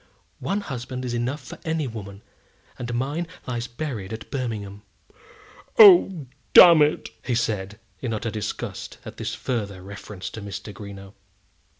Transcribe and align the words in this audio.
One 0.39 0.61
husband 0.61 1.05
is 1.05 1.13
enough 1.13 1.43
for 1.43 1.59
any 1.63 1.85
woman, 1.85 2.23
and 2.79 2.91
mine 2.91 3.27
lies 3.45 3.67
buried 3.67 4.11
at 4.11 4.31
Birmingham." 4.31 4.81
"Oh, 5.77 6.25
damn 6.55 6.81
it!" 6.81 7.09
said 7.35 7.77
he, 7.99 8.07
in 8.07 8.13
utter 8.15 8.31
disgust 8.31 8.97
at 9.05 9.17
this 9.17 9.35
further 9.35 9.83
reference 9.83 10.31
to 10.31 10.41
Mr. 10.41 10.73
Greenow. 10.73 11.13